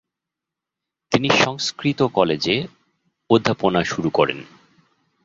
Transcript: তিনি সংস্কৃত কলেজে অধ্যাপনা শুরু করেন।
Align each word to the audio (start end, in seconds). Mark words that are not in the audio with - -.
তিনি 1.11 1.29
সংস্কৃত 1.29 1.99
কলেজে 2.13 2.55
অধ্যাপনা 3.29 3.83
শুরু 3.83 4.09
করেন। 4.09 4.39